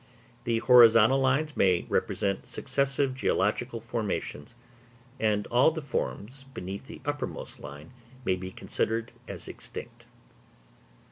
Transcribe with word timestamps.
The 0.45 0.57
horizontal 0.57 1.19
lines 1.19 1.55
may 1.55 1.85
represent 1.87 2.47
successive 2.47 3.13
geological 3.13 3.79
formations, 3.79 4.55
and 5.19 5.45
all 5.51 5.69
the 5.69 5.83
forms 5.83 6.45
beneath 6.55 6.87
the 6.87 7.01
uppermost 7.05 7.59
line 7.59 7.91
may 8.25 8.35
be 8.35 8.49
considered 8.49 9.11
as 9.27 9.47
extinct. 9.47 10.05